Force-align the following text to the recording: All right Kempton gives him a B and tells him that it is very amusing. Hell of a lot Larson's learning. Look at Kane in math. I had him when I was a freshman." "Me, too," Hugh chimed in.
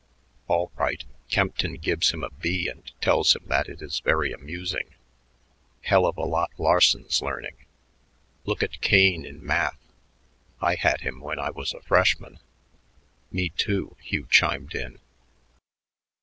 All 0.47 0.71
right 0.77 1.03
Kempton 1.29 1.75
gives 1.75 2.09
him 2.09 2.23
a 2.23 2.31
B 2.31 2.67
and 2.67 2.91
tells 3.01 3.35
him 3.35 3.43
that 3.49 3.69
it 3.69 3.83
is 3.83 3.99
very 3.99 4.31
amusing. 4.33 4.95
Hell 5.83 6.07
of 6.07 6.17
a 6.17 6.23
lot 6.23 6.49
Larson's 6.57 7.21
learning. 7.21 7.55
Look 8.43 8.63
at 8.63 8.81
Kane 8.81 9.25
in 9.27 9.45
math. 9.45 9.77
I 10.59 10.73
had 10.73 11.01
him 11.01 11.19
when 11.19 11.37
I 11.37 11.51
was 11.51 11.71
a 11.71 11.81
freshman." 11.81 12.39
"Me, 13.31 13.49
too," 13.49 13.95
Hugh 14.01 14.25
chimed 14.27 14.73
in. 14.73 14.97